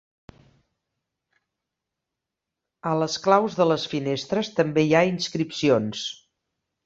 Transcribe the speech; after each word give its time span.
A 2.91 2.95
les 3.01 3.17
claus 3.27 3.57
de 3.59 3.67
les 3.69 3.85
finestres 3.93 4.51
també 4.61 4.87
hi 4.87 4.95
ha 5.01 5.05
inscripcions. 5.13 6.05